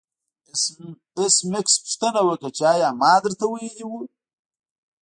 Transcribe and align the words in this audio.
ایس 1.17 1.35
میکس 1.51 1.73
پوښتنه 1.83 2.21
وکړه 2.25 2.49
چې 2.57 2.63
ایا 2.73 2.89
ما 3.01 3.13
درته 3.23 3.45
ویلي 3.47 3.85
وو 3.87 4.01